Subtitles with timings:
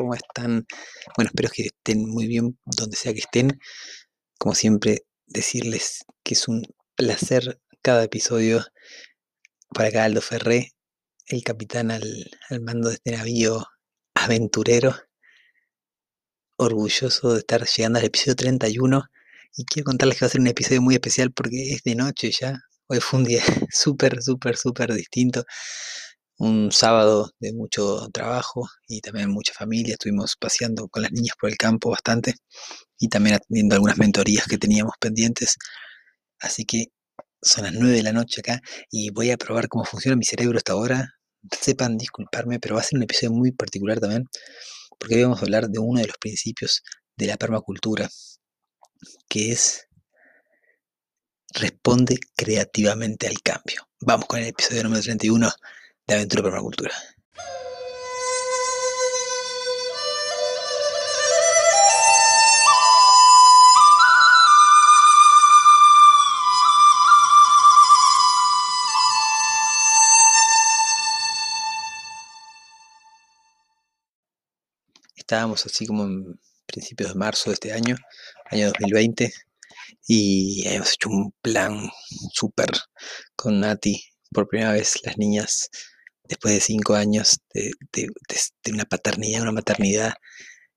[0.00, 0.66] ¿Cómo están?
[1.14, 3.60] Bueno, espero que estén muy bien donde sea que estén.
[4.38, 6.62] Como siempre, decirles que es un
[6.96, 8.64] placer cada episodio
[9.74, 10.72] para acá Aldo Ferré,
[11.26, 13.66] el capitán al, al mando de este navío
[14.14, 14.96] aventurero.
[16.56, 19.04] Orgulloso de estar llegando al episodio 31
[19.54, 22.30] y quiero contarles que va a ser un episodio muy especial porque es de noche
[22.30, 22.58] ya.
[22.86, 25.44] Hoy fue un día súper, súper, súper distinto
[26.40, 29.92] un sábado de mucho trabajo y también mucha familia.
[29.92, 32.34] Estuvimos paseando con las niñas por el campo bastante
[32.98, 35.56] y también atendiendo algunas mentorías que teníamos pendientes.
[36.40, 36.86] Así que
[37.42, 40.56] son las 9 de la noche acá y voy a probar cómo funciona mi cerebro
[40.56, 41.12] hasta ahora.
[41.60, 44.24] Sepan disculparme, pero va a ser un episodio muy particular también,
[44.98, 46.82] porque hoy vamos a hablar de uno de los principios
[47.16, 48.08] de la permacultura,
[49.28, 49.86] que es
[51.52, 53.88] responde creativamente al cambio.
[54.00, 55.50] Vamos con el episodio número 31
[56.10, 56.92] de Aventura Permacultura.
[75.14, 77.94] Estábamos así como en principios de marzo de este año,
[78.50, 79.32] año 2020,
[80.08, 81.88] y hemos hecho un plan
[82.32, 82.70] súper
[83.36, 84.02] con Nati.
[84.32, 85.70] Por primera vez las niñas
[86.30, 87.72] después de cinco años de,
[88.72, 90.14] una paternidad, una maternidad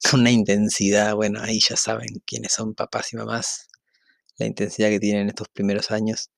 [0.09, 3.67] con una intensidad, bueno, ahí ya saben quiénes son papás y mamás,
[4.38, 6.31] la intensidad que tienen estos primeros años,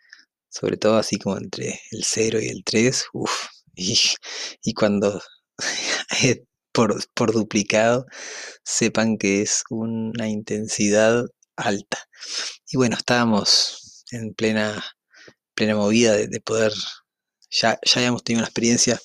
[0.50, 3.32] sobre todo así como entre el 0 y el 3, uff,
[3.76, 5.22] y, cuando
[6.74, 8.06] por, por duplicado,
[8.64, 11.24] sepan que es una intensidad
[11.56, 12.00] alta.
[12.70, 14.84] Y bueno, estábamos en plena,
[15.56, 16.74] plena movida de poder
[17.50, 19.00] ya, ya habíamos tenido una experiencia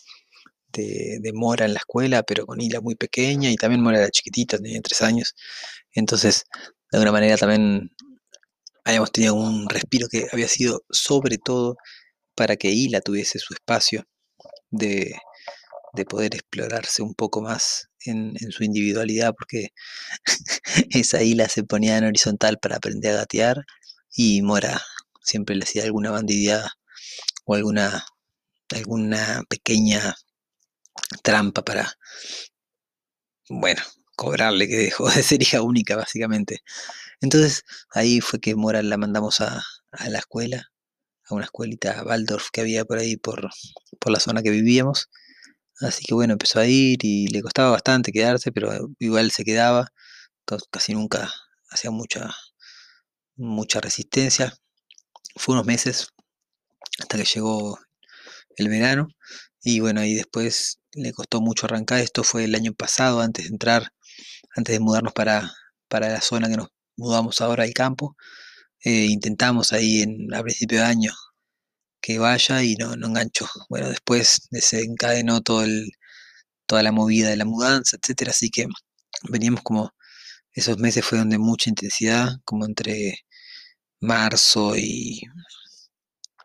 [0.72, 4.58] de, Mora en la escuela, pero con Hila muy pequeña y también Mora era chiquitita,
[4.58, 5.34] tenía tres años.
[5.92, 6.44] Entonces,
[6.90, 7.90] de alguna manera también
[8.84, 11.76] habíamos tenido un respiro que había sido sobre todo
[12.34, 14.04] para que Hila tuviese su espacio
[14.70, 15.14] de,
[16.08, 19.68] poder explorarse un poco más en, su individualidad, porque
[20.90, 23.64] esa Hila se ponía en horizontal para aprender a gatear
[24.14, 24.82] y Mora
[25.22, 26.72] siempre le hacía alguna bandideada
[27.44, 28.04] o alguna
[28.70, 30.16] alguna pequeña
[31.22, 31.98] trampa para,
[33.48, 33.82] bueno,
[34.16, 36.62] cobrarle que dejó de ser hija única, básicamente.
[37.20, 39.62] Entonces ahí fue que Mora la mandamos a,
[40.08, 40.70] la escuela,
[41.28, 43.50] a una escuelita Waldorf que había por ahí, por,
[43.98, 45.10] por la zona que vivíamos.
[45.80, 49.92] Así que bueno, empezó a ir y le costaba bastante quedarse, pero igual se quedaba,
[50.70, 51.32] casi nunca
[51.70, 52.30] hacía mucha,
[53.36, 54.54] mucha resistencia.
[55.36, 56.08] Fue unos meses
[56.98, 57.78] hasta que llegó
[58.56, 59.08] el verano.
[59.62, 62.00] Y bueno, y después le costó mucho arrancar.
[62.00, 63.92] Esto fue el año pasado, antes de entrar,
[64.56, 65.52] antes de mudarnos para,
[65.88, 68.16] para la zona que nos mudamos ahora al campo.
[68.84, 71.12] Eh, intentamos ahí en, a principio de año
[72.00, 73.48] que vaya y no, no enganchó.
[73.68, 75.92] Bueno, después desencadenó todo el,
[76.66, 78.30] toda la movida de la mudanza, etcétera.
[78.32, 78.66] Así que
[79.30, 79.92] veníamos como,
[80.52, 83.20] esos meses fueron de mucha intensidad, como entre
[84.00, 85.22] marzo y,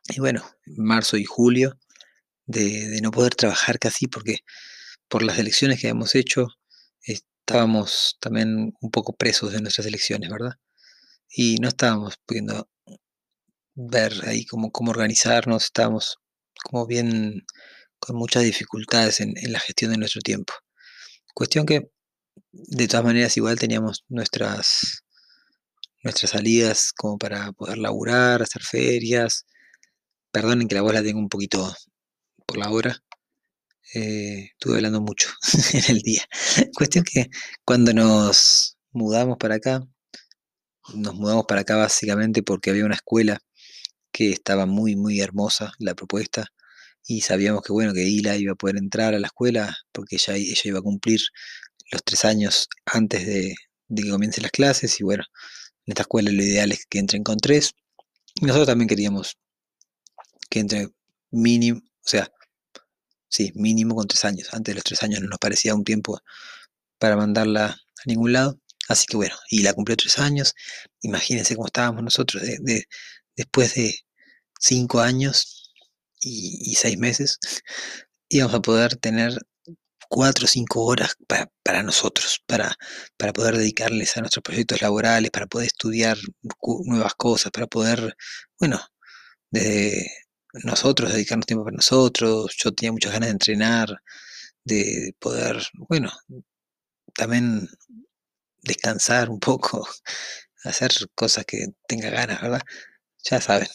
[0.09, 1.77] y bueno, marzo y julio
[2.45, 4.39] de, no poder trabajar casi porque
[5.07, 6.47] por las elecciones que habíamos hecho
[7.01, 10.55] estábamos también un poco presos de nuestras elecciones, ¿verdad?
[11.29, 12.69] Y no estábamos pudiendo
[13.75, 16.17] ver ahí cómo, cómo organizarnos, estábamos
[16.63, 17.45] como bien
[17.99, 20.53] con muchas dificultades en, en la gestión de nuestro tiempo.
[21.33, 21.89] Cuestión que
[22.51, 25.03] de todas maneras igual teníamos nuestras
[26.05, 29.45] nuestras salidas como para poder laburar, hacer ferias.
[30.31, 31.75] Perdonen que la voz la tengo un poquito
[32.45, 33.03] por la hora.
[33.93, 35.29] Eh, estuve hablando mucho
[35.73, 36.23] en el día.
[36.75, 37.29] Cuestión que
[37.63, 39.81] cuando nos mudamos para acá,
[40.93, 43.39] nos mudamos para acá básicamente porque había una escuela
[44.11, 46.47] que estaba muy, muy hermosa la propuesta
[47.07, 50.35] y sabíamos que bueno, que Hila iba a poder entrar a la escuela porque ella,
[50.35, 51.19] ella iba a cumplir
[51.91, 53.55] los tres años antes de,
[53.87, 55.23] de que comiencen las clases y bueno,
[55.85, 57.73] en esta escuela lo ideal es que entren con tres.
[58.41, 59.37] Nosotros también queríamos
[60.49, 60.89] que entre
[61.31, 62.31] mínimo, o sea,
[63.29, 64.49] sí, mínimo con tres años.
[64.53, 66.19] Antes de los tres años no nos parecía un tiempo
[66.99, 68.59] para mandarla a ningún lado.
[68.87, 70.53] Así que bueno, y la cumplió tres años.
[71.01, 72.85] Imagínense cómo estábamos nosotros de,
[73.35, 73.95] después de
[74.59, 75.71] cinco años
[76.21, 77.39] y, seis meses,
[78.29, 79.37] íbamos a poder tener
[80.09, 81.17] cuatro o cinco horas
[81.63, 82.75] para, nosotros, para,
[83.17, 86.17] para poder dedicarles a nuestros proyectos laborales, para poder estudiar
[86.85, 88.15] nuevas cosas, para poder,
[88.59, 88.79] bueno,
[89.51, 90.11] desde
[90.63, 92.55] nosotros dedicarnos tiempo para nosotros.
[92.57, 94.01] Yo tenía muchas ganas de entrenar,
[94.65, 96.11] de poder, bueno,
[97.15, 97.69] también
[98.63, 99.87] descansar un poco,
[100.63, 102.61] hacer cosas que tenga ganas, ¿verdad?
[103.23, 103.67] Ya saben.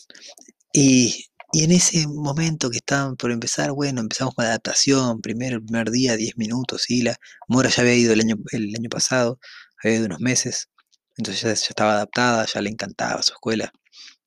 [0.72, 5.64] Y, en ese momento que estaban por empezar, bueno, empezamos con la adaptación, primero el
[5.64, 7.16] primer día, 10 minutos, y la
[7.48, 9.40] Mora ya había ido el año, el año pasado,
[9.82, 10.68] había ido unos meses,
[11.16, 13.72] entonces ya estaba adaptada, ya le encantaba su escuela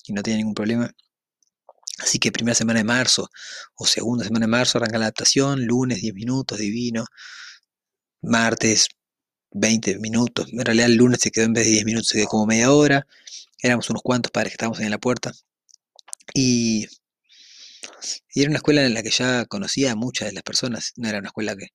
[0.06, 0.92] y no tenía ningún problema.
[2.00, 3.30] Así que primera semana de marzo
[3.76, 7.06] o segunda semana de marzo arranca la adaptación, lunes 10 minutos, divino,
[8.22, 8.88] martes
[9.52, 12.28] 20 minutos, en realidad el lunes se quedó en vez de 10 minutos, se quedó
[12.28, 13.06] como media hora,
[13.62, 15.32] éramos unos cuantos padres que estábamos en la puerta.
[16.34, 16.88] Y,
[18.36, 21.20] era una escuela en la que ya conocía a muchas de las personas, no era
[21.20, 21.68] una escuela que,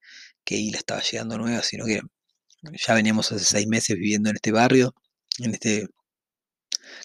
[0.45, 2.01] que Ila estaba llegando nueva, sino que
[2.63, 4.95] ya veníamos hace seis meses viviendo en este barrio,
[5.39, 5.87] en este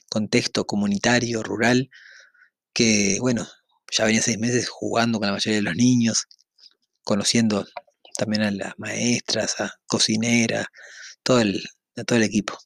[0.09, 1.89] contexto comunitario, rural,
[2.73, 3.47] que bueno,
[3.91, 6.25] ya venía seis meses jugando con la mayoría de los niños,
[7.03, 7.65] conociendo
[8.17, 10.67] también a las maestras, a cocineras,
[11.23, 11.63] todo el,
[11.97, 12.57] a todo el equipo.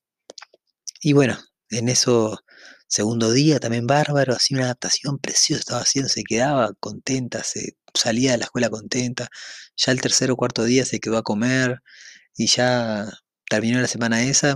[1.01, 1.37] Y bueno,
[1.69, 2.39] en eso
[2.87, 8.31] segundo día también bárbaro, así una adaptación preciosa estaba haciendo, se quedaba contenta, se salía
[8.31, 9.29] de la escuela contenta,
[9.75, 11.81] ya el tercer o cuarto día se quedó a comer
[12.35, 13.05] y ya
[13.49, 14.55] terminó la semana esa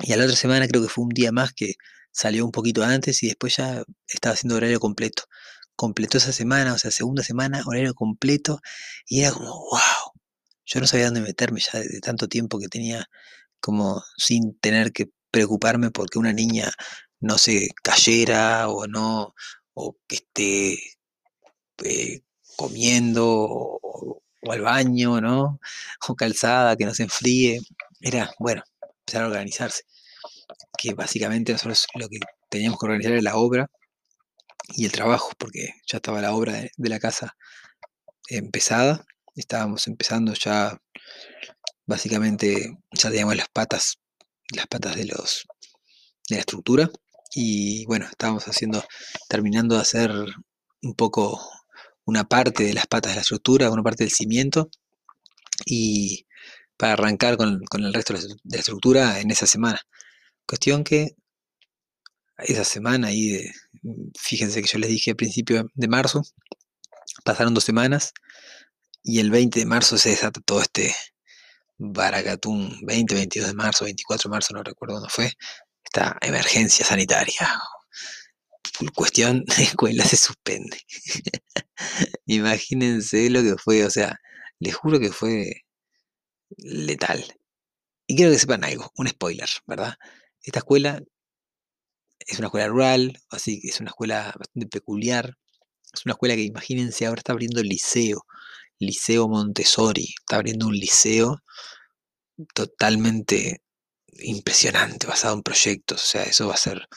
[0.00, 1.74] y a la otra semana creo que fue un día más que
[2.12, 5.24] salió un poquito antes y después ya estaba haciendo horario completo.
[5.76, 8.60] Completó esa semana, o sea, segunda semana, horario completo,
[9.06, 10.12] y era como, wow,
[10.66, 13.06] yo no sabía dónde meterme ya de, tanto tiempo que tenía
[13.60, 16.72] como sin tener que preocuparme porque una niña
[17.20, 19.34] no se cayera o no,
[19.74, 20.78] o que esté
[21.84, 22.22] eh,
[22.56, 23.78] comiendo o,
[24.42, 25.60] o, al baño, ¿no?
[26.08, 27.60] O calzada, que no se enfríe.
[28.00, 28.62] Era, bueno,
[29.06, 29.82] empezar a organizarse
[30.78, 32.18] que básicamente nosotros lo que
[32.50, 33.70] teníamos que organizar era la obra
[34.68, 37.36] y el trabajo, porque ya estaba la obra de, la casa
[38.28, 39.04] empezada,
[39.34, 40.80] estábamos empezando ya,
[41.86, 43.98] básicamente ya teníamos las patas,
[44.54, 45.46] las patas de los
[46.28, 46.90] de la estructura
[47.34, 48.84] y bueno, estábamos haciendo,
[49.28, 50.10] terminando de hacer
[50.82, 51.40] un poco
[52.04, 54.68] una parte de las patas de la estructura, una parte del cimiento
[55.66, 56.26] y
[56.76, 59.80] para arrancar con, con el resto de la estructura en esa semana.
[60.46, 61.16] Cuestión que
[62.38, 63.52] esa semana ahí, de,
[64.18, 66.22] fíjense que yo les dije a principio de marzo,
[67.24, 68.12] pasaron dos semanas
[69.02, 70.94] y el 20 de marzo se desata todo este
[71.78, 75.32] Baracatún, 20, 22 de marzo, 24 de marzo, no recuerdo cuándo fue,
[75.84, 77.60] esta emergencia sanitaria.
[78.94, 80.78] Cuestión, la escuela se suspende.
[82.26, 84.20] Imagínense lo que fue, o sea,
[84.60, 85.64] les juro que fue
[86.56, 87.24] letal.
[88.06, 89.96] Y quiero que sepan algo, un spoiler, ¿verdad?
[90.42, 91.02] Esta escuela
[92.26, 95.36] es una escuela rural, así que es una escuela bastante peculiar.
[95.92, 98.24] Es una escuela que imagínense ahora está abriendo el liceo,
[98.78, 101.38] Liceo Montessori, está abriendo un liceo
[102.54, 103.62] totalmente
[104.20, 106.88] impresionante, basado en proyectos, o sea, eso va a ser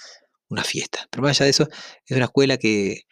[0.49, 1.07] una fiesta.
[1.11, 1.67] Pero más allá de eso,
[2.05, 3.03] es una escuela que,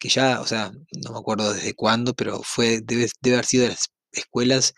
[0.00, 3.64] que ya, o sea, no me acuerdo desde cuándo, pero fue, debe, debe haber sido
[3.64, 4.74] de las escuelas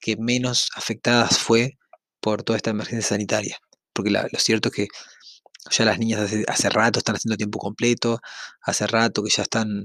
[0.00, 1.78] que menos afectadas fue
[2.20, 3.60] por toda esta emergencia sanitaria
[3.92, 4.88] porque lo cierto es que
[5.70, 8.20] ya las niñas hace, rato están haciendo tiempo completo,
[8.62, 9.84] hace rato que ya están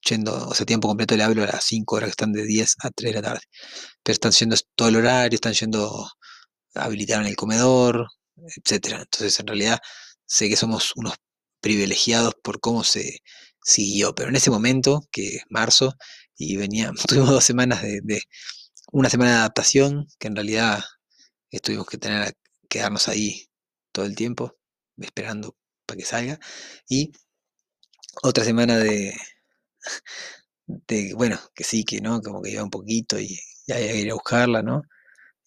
[0.00, 2.76] yendo, o sea, tiempo completo le hablo a las 5 horas que están de 10
[2.80, 3.42] a 3 de la tarde,
[4.02, 6.10] pero están yendo todo el horario, están yendo,
[6.74, 8.98] habilitaron el comedor, etcétera.
[9.02, 9.78] Entonces, en realidad,
[10.26, 11.14] sé que somos unos
[11.60, 13.20] privilegiados por cómo se
[13.62, 15.94] siguió, pero en ese momento, que es marzo,
[16.36, 18.22] y venía, tuvimos dos semanas de, de
[18.92, 20.82] una semana de adaptación, que en realidad
[21.62, 22.34] tuvimos que tener
[22.74, 23.48] quedarnos ahí
[23.92, 24.56] todo el tiempo,
[24.98, 26.38] esperando para que salga.
[26.88, 27.12] Y
[28.22, 29.14] otra semana de,
[31.16, 34.10] bueno, que sí, que no, como que iba un poquito y ya había que ir
[34.10, 34.82] a buscarla, ¿no?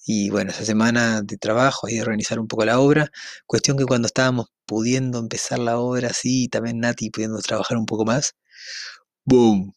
[0.05, 3.11] Y bueno, esa semana de trabajo y de organizar un poco la obra.
[3.47, 8.05] Cuestión que cuando estábamos pudiendo empezar la obra, sí, también Nati pudiendo trabajar un poco
[8.05, 8.35] más,
[9.25, 9.73] ¡boom!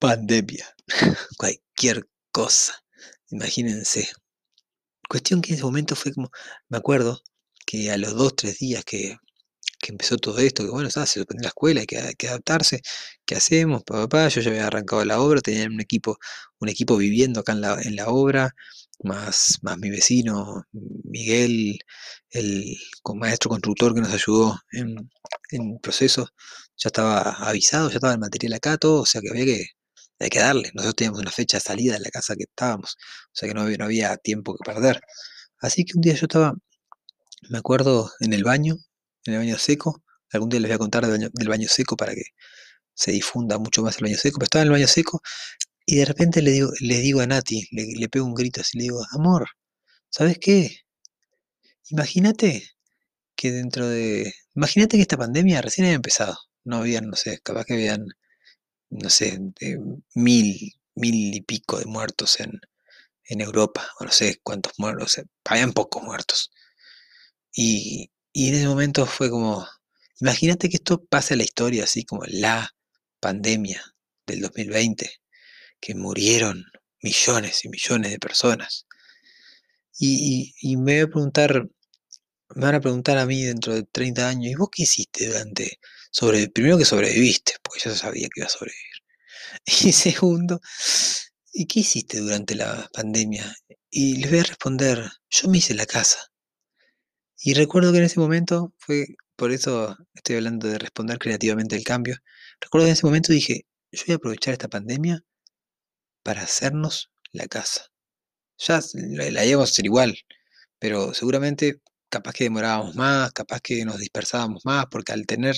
[0.00, 0.66] Pandemia.
[1.38, 2.74] Cualquier cosa.
[3.30, 4.08] Imagínense,
[5.08, 6.30] Cuestión que en ese momento fue como,
[6.68, 7.22] me acuerdo
[7.66, 9.16] que a los dos, tres días que,
[9.88, 12.82] empezó todo esto, que bueno, se suspendió la escuela, hay que, que adaptarse,
[13.24, 13.84] ¿qué hacemos?
[13.84, 16.18] Papá, yo ya había arrancado la obra, tenía un equipo,
[16.60, 18.54] un equipo viviendo acá en la, en la obra,
[19.02, 21.78] más, más mi vecino Miguel,
[22.30, 22.76] el
[23.14, 25.10] maestro constructor que nos ayudó en,
[25.50, 26.28] en el proceso,
[26.76, 29.66] ya estaba avisado, ya estaba el material acá, todo, o sea que había que,
[30.18, 30.70] había que darle.
[30.74, 32.96] Nosotros teníamos una fecha de salida de la casa que estábamos,
[33.26, 35.00] o sea que no había, no había tiempo que perder.
[35.60, 36.54] Así que un día yo estaba,
[37.50, 38.76] me acuerdo, en el baño,
[39.26, 41.96] en el baño seco, algún día les voy a contar del baño, del baño seco
[41.96, 42.24] para que
[42.94, 45.22] se difunda mucho más el baño seco, pero estaba en el baño seco
[45.86, 48.78] y de repente le digo, le digo a Nati, le, le pego un grito así,
[48.78, 49.48] le digo, amor,
[50.10, 50.80] ¿sabes qué?
[51.90, 52.68] Imagínate
[53.36, 54.34] que dentro de...
[54.54, 56.36] Imagínate que esta pandemia recién había empezado.
[56.64, 58.06] No habían, no sé, capaz que habían,
[58.90, 59.78] no sé, de
[60.14, 62.60] mil, mil y pico de muertos en,
[63.24, 66.50] en Europa, o no sé cuántos muertos, o sea, habían pocos muertos.
[67.52, 69.66] Y, y en ese momento fue como,
[70.20, 72.74] imagínate que esto pase a la historia, así como la
[73.20, 73.82] pandemia
[74.26, 75.10] del 2020,
[75.80, 76.64] que murieron
[77.02, 78.86] millones y millones de personas.
[79.98, 81.68] Y, y, y me voy a preguntar,
[82.54, 85.80] me van a preguntar a mí dentro de 30 años, ¿y vos qué hiciste durante,
[86.10, 88.84] sobre, primero que sobreviviste, porque yo sabía que iba a sobrevivir.
[89.84, 90.60] Y segundo,
[91.52, 93.54] ¿y qué hiciste durante la pandemia?
[93.90, 96.18] Y les voy a responder, yo me hice la casa.
[97.40, 101.84] Y recuerdo que en ese momento fue, por eso estoy hablando de responder creativamente el
[101.84, 102.16] cambio,
[102.60, 105.22] recuerdo que en ese momento dije, yo voy a aprovechar esta pandemia
[106.22, 107.86] para hacernos la casa.
[108.58, 110.18] Ya la, la íbamos a hacer igual,
[110.78, 115.56] pero seguramente capaz que demorábamos más, capaz que nos dispersábamos más, porque al tener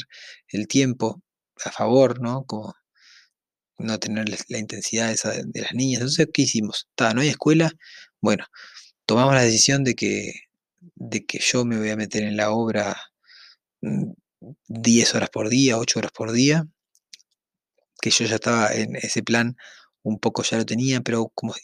[0.49, 1.23] el tiempo
[1.65, 2.45] a favor, ¿no?
[2.45, 2.75] Como
[3.79, 6.01] no tener la, intensidad de, las niñas.
[6.01, 6.87] Entonces, ¿qué hicimos?
[6.91, 7.71] Está, no hay escuela.
[8.21, 8.47] Bueno,
[9.07, 10.33] tomamos la decisión de que,
[10.97, 12.97] de que yo me voy a meter en la obra
[14.69, 16.67] 10 horas por día, 8 horas por día,
[18.01, 19.57] que yo ya estaba en ese plan,
[20.03, 21.55] un poco ya lo tenía, pero como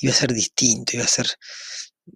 [0.00, 1.28] iba a ser distinto, iba a ser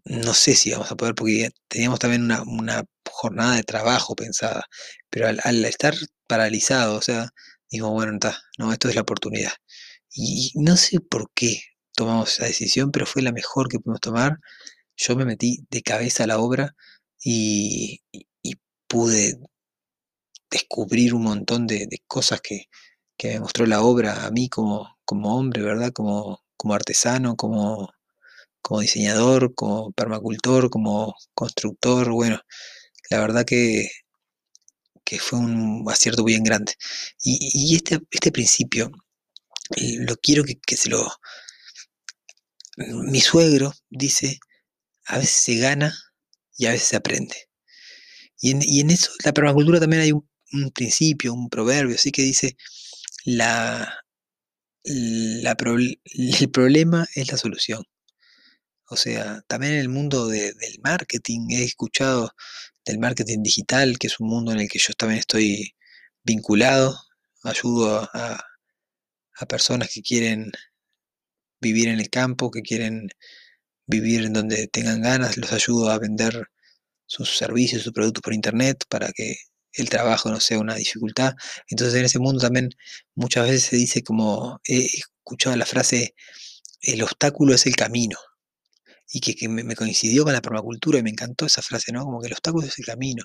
[0.05, 4.67] no sé si vamos a poder, porque teníamos también una, una jornada de trabajo pensada,
[5.11, 5.95] pero al, estar
[6.29, 7.31] paralizado, o sea,
[7.71, 9.53] digo, bueno, está, no, esto es la oportunidad.
[10.15, 11.61] Y no sé por qué
[11.95, 14.39] tomamos esa decisión, pero fue la mejor que pudimos tomar.
[14.97, 16.75] Yo me metí de cabeza a la obra
[17.23, 18.55] y, y, y
[18.89, 19.39] pude
[20.51, 22.67] descubrir un montón de, de cosas que,
[23.17, 25.93] que, me mostró la obra a mí como, como hombre, ¿verdad?
[25.93, 27.91] Como, como artesano, como
[28.67, 32.41] como diseñador, como permacultor, como constructor, bueno,
[33.11, 33.89] la verdad que,
[35.05, 36.75] que fue un acierto bien grande.
[37.23, 38.91] Y, este, este principio,
[40.01, 41.07] lo quiero que, que se lo...
[42.77, 44.41] Mi suegro dice,
[45.07, 45.97] a veces se gana
[46.59, 47.37] y a veces se aprende.
[48.41, 50.29] Y en, y en eso, la permacultura también hay un,
[50.75, 52.57] principio, un proverbio, así que dice,
[53.25, 53.97] la,
[54.85, 55.57] la
[56.05, 57.85] el problema es la solución.
[58.89, 62.33] O sea, también en el mundo de, del marketing he escuchado
[62.85, 65.75] del marketing digital, que es un mundo en el que yo también estoy
[66.23, 66.99] vinculado.
[67.43, 68.41] Ayudo a,
[69.39, 70.53] a personas que quieren
[71.61, 73.09] vivir en el campo, que quieren
[73.87, 76.49] vivir en donde tengan ganas, los ayudo a vender
[77.07, 79.37] sus servicios, sus productos por internet para que
[79.73, 81.35] el trabajo no sea una dificultad.
[81.69, 82.71] Entonces en ese mundo también
[83.15, 86.15] muchas veces se dice como, he escuchado la frase,
[86.83, 88.19] el obstáculo es el camino
[89.09, 92.05] y que, que me, coincidió con la permacultura y me encantó esa frase, ¿no?
[92.05, 93.25] Como que el obstáculo es el camino.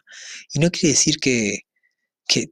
[0.54, 1.62] Y no quiere decir que,
[2.28, 2.52] que,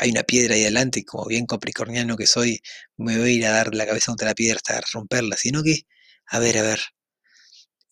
[0.00, 2.60] hay una piedra ahí adelante, como bien capricorniano que soy,
[2.96, 5.82] me voy a ir a dar la cabeza contra la piedra hasta romperla, sino que,
[6.26, 6.80] a ver, a ver,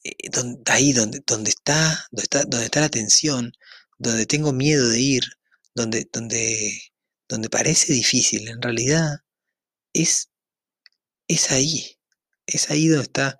[0.04, 1.18] eh, donde, ahí donde,
[1.48, 3.52] está, donde, está, está la tensión,
[3.98, 5.24] donde tengo miedo de ir,
[5.74, 6.80] donde, donde,
[7.28, 9.18] donde parece difícil, en realidad
[9.92, 10.30] es,
[11.28, 11.98] es ahí,
[12.46, 13.38] es ahí donde está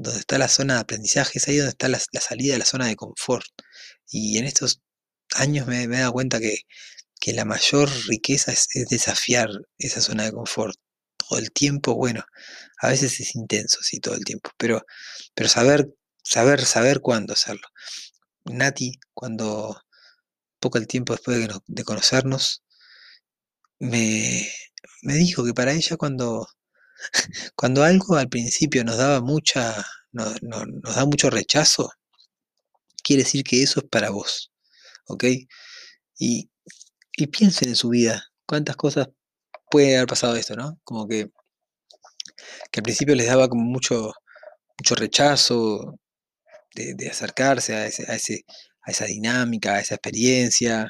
[0.00, 2.86] donde está la zona de aprendizaje, es ahí donde está la, salida de la zona
[2.86, 3.46] de confort.
[4.10, 4.80] Y en estos
[5.36, 6.60] años me, me he dado cuenta que,
[7.20, 10.76] que la mayor riqueza es, es, desafiar esa zona de confort
[11.18, 11.94] todo el tiempo.
[11.94, 12.24] Bueno,
[12.78, 14.84] a veces es intenso, sí, todo el tiempo, pero,
[15.34, 15.88] pero saber,
[16.22, 17.68] saber, saber cuándo hacerlo.
[18.46, 19.82] Nati, cuando
[20.60, 22.62] poco el tiempo después de, de conocernos,
[23.78, 24.50] me,
[25.02, 26.48] me dijo que para ella cuando
[27.56, 31.90] cuando algo al principio nos daba mucha, no, no, nos da mucho rechazo,
[33.02, 34.52] quiere decir que eso es para vos,
[35.06, 35.24] ¿ok?
[36.18, 36.50] Y,
[37.12, 39.08] y piensen en su vida, cuántas cosas
[39.70, 40.78] puede haber pasado esto, ¿no?
[40.84, 41.30] Como que,
[42.70, 44.12] que al principio les daba como mucho,
[44.78, 45.98] mucho rechazo
[46.74, 48.44] de, de acercarse a, ese, a, ese,
[48.82, 50.88] a esa dinámica, a esa experiencia,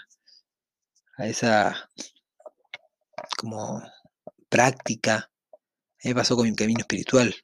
[1.18, 1.90] a esa
[3.36, 3.82] como
[4.48, 5.30] práctica.
[6.04, 7.34] Me pasó con mi camino espiritual,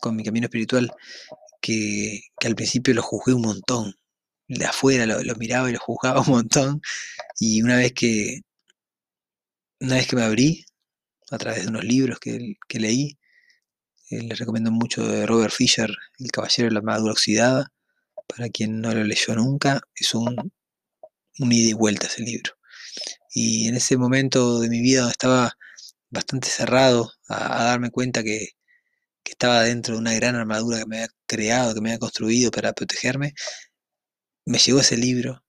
[0.00, 0.90] con mi camino espiritual,
[1.60, 3.94] que, que al principio lo juzgué un montón.
[4.48, 6.80] De afuera lo, miraba y lo juzgaba un montón.
[7.38, 8.42] Y una vez que,
[9.80, 10.64] una vez que me abrí,
[11.30, 13.18] a través de unos libros que, que leí,
[14.10, 17.72] eh, les recomiendo mucho de Robert Fisher, El Caballero de la Armadura Oxidada.
[18.28, 20.52] Para quien no lo leyó nunca, es un,
[21.38, 22.52] un ida y vuelta ese libro.
[23.32, 25.56] Y en ese momento de mi vida estaba
[26.16, 28.50] bastante cerrado a, darme cuenta que,
[29.24, 32.72] estaba dentro de una gran armadura que me había creado, que me había construido para
[32.72, 33.34] protegerme,
[34.46, 35.42] me llegó ese libro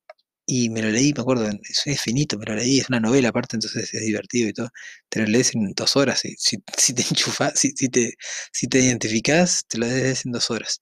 [0.46, 1.50] y me lo leí, me acuerdo,
[1.86, 4.70] es finito, me lo leí, es una novela aparte, entonces es divertido y todo.
[5.10, 8.14] Te lo lees en dos horas, si, si, si te enchufas, si, si, te,
[8.54, 10.82] si te identificás, te lo lees en dos horas.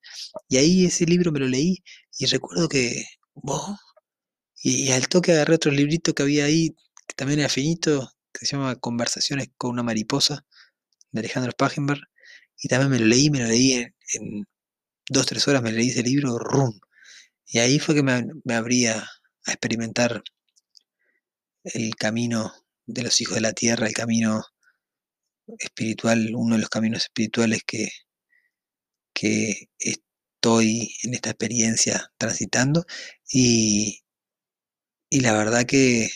[0.50, 1.84] Y ahí ese libro me lo leí
[2.20, 3.06] y recuerdo que,
[4.64, 6.70] y, y, al toque agarré otro librito que había ahí,
[7.08, 10.46] que también era finito, que se llama Conversaciones con una mariposa,
[11.12, 12.02] de Alejandro Spachenberg,
[12.58, 14.48] y también me lo leí, me lo leí en, en
[15.10, 16.80] dos, tres horas, me leí ese libro, rum.
[17.48, 19.08] Y ahí fue que me, me abría
[19.46, 20.24] a experimentar
[21.64, 22.54] el camino
[22.86, 24.44] de los hijos de la tierra, el camino
[25.60, 27.90] espiritual, uno de los caminos espirituales que,
[29.14, 32.86] que estoy en esta experiencia transitando.
[33.32, 34.04] Y,
[35.10, 36.10] y la verdad que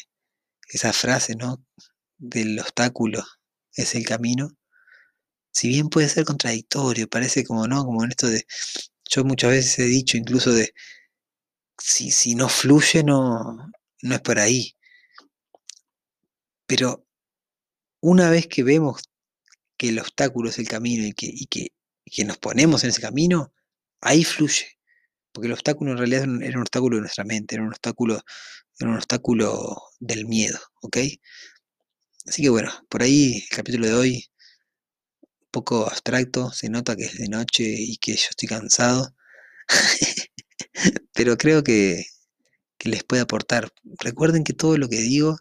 [0.69, 1.65] esa frase, ¿no?
[2.19, 3.23] Del obstáculo
[3.73, 4.51] es el camino.
[5.51, 7.83] Si bien puede ser contradictorio, parece como, ¿no?
[7.85, 8.45] Como en esto de,
[9.09, 10.73] yo muchas veces he dicho incluso de,
[11.77, 13.71] si, si no fluye, no,
[14.01, 14.75] no es por ahí.
[16.67, 17.05] Pero
[18.01, 19.01] una vez que vemos
[19.77, 21.69] que el obstáculo es el camino y que, y que,
[22.05, 23.53] que nos ponemos en ese camino,
[24.01, 24.77] ahí fluye.
[25.31, 28.21] Porque el obstáculo en realidad era un obstáculo de nuestra mente, era un obstáculo,
[28.79, 30.97] era un obstáculo del miedo, ¿ok?
[32.29, 34.25] Así que bueno, por ahí el capítulo de hoy,
[35.23, 39.15] un poco abstracto, se nota que es de noche y que yo estoy cansado.
[41.13, 42.05] pero creo que,
[42.77, 43.71] que, les puede aportar.
[43.99, 45.37] Recuerden que todo lo que digo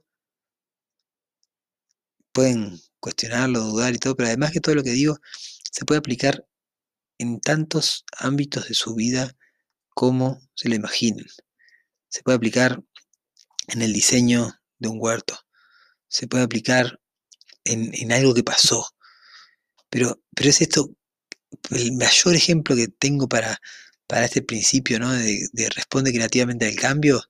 [2.32, 5.18] pueden cuestionarlo, dudar y todo, pero además que todo lo que digo
[5.70, 6.46] se puede aplicar
[7.18, 9.36] en tantos ámbitos de su vida
[9.90, 11.26] como se lo imaginen.
[12.08, 12.82] Se puede aplicar
[13.68, 15.38] en el diseño de un huerto,
[16.08, 17.00] se puede aplicar
[17.64, 18.86] en, en algo que pasó,
[19.90, 20.90] pero, pero es esto
[21.70, 23.60] el mayor ejemplo que tengo para,
[24.06, 25.12] para este principio ¿no?
[25.12, 27.22] de, de, responde creativamente al cambio,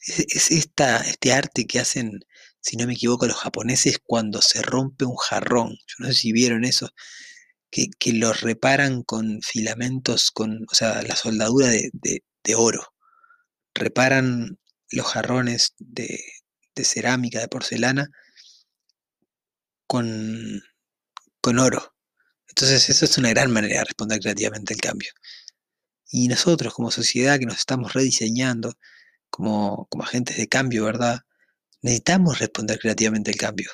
[0.00, 2.20] es, es, esta, este arte que hacen,
[2.60, 5.70] si no me equivoco, los japoneses cuando se rompe un jarrón.
[5.86, 6.90] Yo no sé si vieron eso,
[7.70, 12.94] que, que los reparan con filamentos, con, o sea, la soldadura de, de, de oro.
[13.74, 14.58] Reparan
[14.90, 16.20] los jarrones de,
[16.84, 18.10] cerámica, de porcelana,
[19.86, 20.62] con,
[21.40, 21.94] con oro.
[22.48, 25.10] Entonces, eso es una gran manera de responder creativamente al cambio.
[26.10, 28.74] Y nosotros como sociedad que nos estamos rediseñando,
[29.30, 31.20] como, como agentes de cambio, ¿verdad?
[31.82, 33.70] Necesitamos responder creativamente al cambio.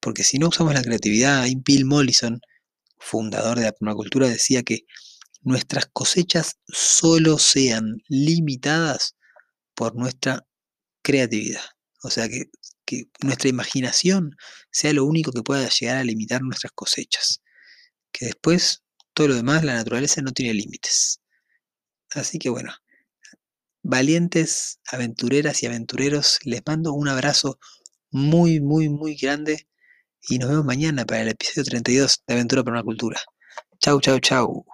[0.00, 2.40] Porque si no usamos la creatividad, Bill Mollison,
[2.98, 4.84] fundador de la permacultura, decía que
[5.42, 9.16] nuestras cosechas solo sean limitadas
[9.74, 10.46] por nuestra
[11.02, 11.62] creatividad.
[12.02, 12.50] O sea, que,
[12.84, 14.36] que, nuestra imaginación
[14.70, 17.42] sea lo único que pueda llegar a limitar nuestras cosechas.
[18.12, 18.82] Que después,
[19.14, 21.20] todo lo demás, la naturaleza no tiene límites.
[22.10, 22.72] Así que bueno,
[23.82, 27.58] valientes aventureras y aventureros, les mando un abrazo
[28.10, 29.68] muy, muy, muy grande
[30.28, 33.20] y nos vemos mañana para el episodio 32 de Aventura para una Cultura.
[33.80, 34.64] Chau, chau, chau.